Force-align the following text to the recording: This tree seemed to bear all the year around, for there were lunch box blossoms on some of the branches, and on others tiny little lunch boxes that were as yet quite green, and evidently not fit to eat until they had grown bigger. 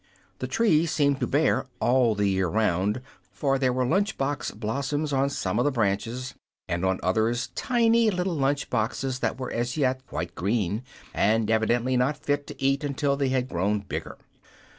This 0.39 0.49
tree 0.49 0.87
seemed 0.87 1.19
to 1.19 1.27
bear 1.27 1.67
all 1.79 2.15
the 2.15 2.27
year 2.27 2.47
around, 2.47 3.03
for 3.31 3.59
there 3.59 3.71
were 3.71 3.85
lunch 3.85 4.17
box 4.17 4.49
blossoms 4.49 5.13
on 5.13 5.29
some 5.29 5.59
of 5.59 5.65
the 5.65 5.69
branches, 5.69 6.33
and 6.67 6.83
on 6.83 6.99
others 7.03 7.49
tiny 7.53 8.09
little 8.09 8.33
lunch 8.33 8.71
boxes 8.71 9.19
that 9.19 9.39
were 9.39 9.51
as 9.53 9.77
yet 9.77 10.07
quite 10.07 10.33
green, 10.33 10.81
and 11.13 11.51
evidently 11.51 11.95
not 11.97 12.17
fit 12.17 12.47
to 12.47 12.59
eat 12.59 12.83
until 12.83 13.15
they 13.15 13.29
had 13.29 13.47
grown 13.47 13.81
bigger. 13.81 14.17